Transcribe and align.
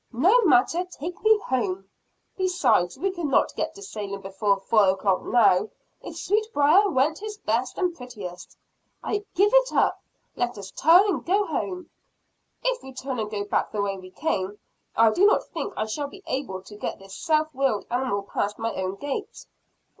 "No 0.11 0.41
matter. 0.45 0.83
Take 0.85 1.21
me 1.21 1.37
home." 1.45 1.87
"Besides, 2.35 2.97
we 2.97 3.11
could 3.11 3.27
not 3.27 3.53
get 3.55 3.75
to 3.75 3.83
Salem 3.83 4.21
before 4.21 4.57
four 4.59 4.89
o'clock 4.89 5.21
now, 5.21 5.69
if 6.01 6.17
Sweetbriar 6.17 6.89
went 6.89 7.19
his 7.19 7.37
best 7.37 7.77
and 7.77 7.95
prettiest." 7.95 8.57
"I 9.03 9.23
give 9.35 9.53
it 9.53 9.71
up. 9.73 10.01
Let 10.35 10.57
us 10.57 10.71
turn 10.71 11.03
and 11.07 11.23
go 11.23 11.45
home." 11.45 11.91
"If 12.63 12.81
we 12.81 12.93
turn 12.93 13.19
and 13.19 13.29
go 13.29 13.43
back 13.43 13.71
the 13.71 13.79
way 13.83 13.95
we 13.99 14.09
came, 14.09 14.57
I 14.95 15.11
do 15.11 15.27
not 15.27 15.43
think 15.49 15.71
I 15.77 15.85
shall 15.85 16.07
be 16.07 16.23
able 16.25 16.63
to 16.63 16.75
get 16.75 16.97
this 16.97 17.15
self 17.15 17.53
willed 17.53 17.85
animal 17.91 18.23
past 18.23 18.57
my 18.57 18.73
own 18.73 18.95
gate." 18.95 19.45